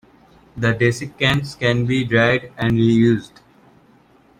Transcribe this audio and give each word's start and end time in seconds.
The 0.57 0.73
desiccants 0.73 1.59
can 1.59 1.85
be 1.85 2.03
dried 2.03 2.51
and 2.57 2.71
reused. 2.73 3.33